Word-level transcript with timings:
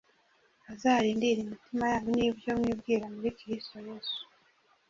azarindire 0.71 1.39
imitima 1.41 1.83
yanyu 1.91 2.11
n’ibyo 2.17 2.49
mwibwira 2.59 3.05
muri 3.13 3.29
Kristo 3.37 3.75
Yesu. 3.87 4.19